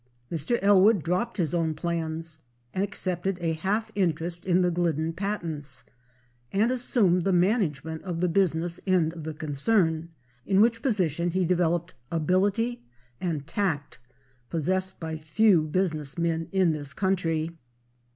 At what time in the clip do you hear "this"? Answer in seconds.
16.71-16.95